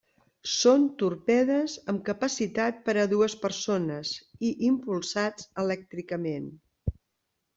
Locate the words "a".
3.01-3.03